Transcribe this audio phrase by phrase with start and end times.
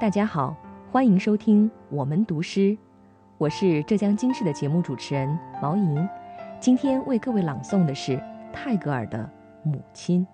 [0.00, 0.54] 大家好，
[0.92, 2.78] 欢迎收听我们读诗，
[3.36, 6.08] 我是浙江经视的节目主持人毛莹，
[6.60, 8.22] 今天为各位朗诵的是
[8.52, 9.18] 泰戈尔的
[9.68, 10.24] 《母亲》。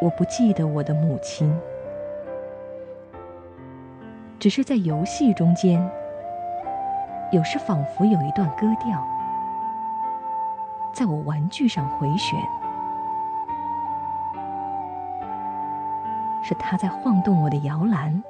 [0.00, 1.54] 我不记得我的母亲，
[4.38, 5.86] 只是在游戏中间，
[7.30, 9.06] 有时仿佛有一段歌调，
[10.94, 12.38] 在我玩具上回旋，
[16.40, 18.22] 是他在晃动我的摇篮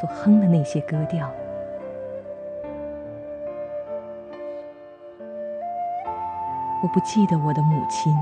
[0.00, 1.30] 所哼的那些歌调。
[6.82, 8.12] 我不记得我的母亲。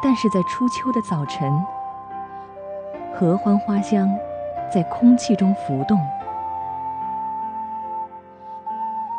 [0.00, 1.64] 但是在初秋的早晨，
[3.14, 4.08] 合欢花香
[4.70, 5.98] 在空气中浮动，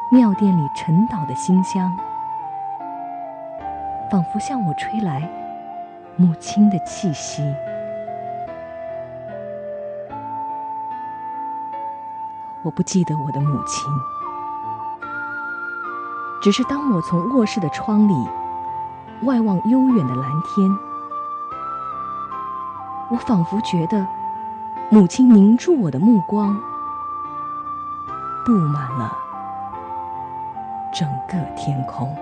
[0.09, 1.91] 庙殿里沉岛的馨香，
[4.09, 5.27] 仿佛向我吹来
[6.15, 7.43] 母亲的气息。
[12.63, 13.85] 我不记得我的母亲，
[16.41, 18.13] 只是当我从卧室的窗里。
[19.23, 20.69] 外望悠远的蓝天，
[23.09, 24.05] 我仿佛觉得
[24.90, 26.53] 母亲凝住我的目光，
[28.45, 29.17] 布满了
[30.93, 32.13] 整个天空。